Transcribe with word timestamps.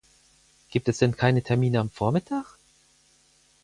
Gibt 0.71 0.89
es 0.89 0.97
denn 0.97 1.15
keine 1.15 1.43
Termine 1.43 1.79
am 1.79 1.91
Vormittag? 1.91 2.57